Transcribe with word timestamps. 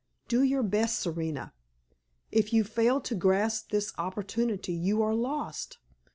Do 0.27 0.41
your 0.41 0.63
best, 0.63 0.97
Serena. 0.97 1.53
If 2.31 2.53
you 2.53 2.63
fail 2.63 3.01
to 3.01 3.13
grasp 3.13 3.69
this 3.69 3.93
opportunity, 3.99 4.73
you 4.73 5.03
are 5.03 5.13
lost. 5.13 5.77